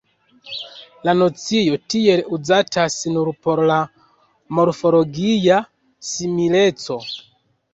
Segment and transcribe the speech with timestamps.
[1.07, 3.77] La nocio tiel uzatas nur por la
[4.61, 5.63] morfologia
[6.15, 6.99] simileco.